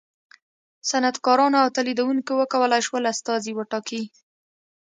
صنعتکارانو 0.89 1.57
او 1.63 1.67
تولیدوونکو 1.75 2.33
و 2.37 2.43
کولای 2.53 2.81
شول 2.87 3.03
استازي 3.13 3.51
وټاکي. 3.55 4.03